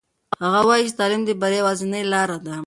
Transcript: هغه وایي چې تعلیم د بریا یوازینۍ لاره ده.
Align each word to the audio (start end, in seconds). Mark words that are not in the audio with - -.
هغه 0.41 0.59
وایي 0.67 0.83
چې 0.87 0.97
تعلیم 0.99 1.21
د 1.25 1.29
بریا 1.41 1.59
یوازینۍ 1.61 2.03
لاره 2.13 2.37
ده. 2.45 2.55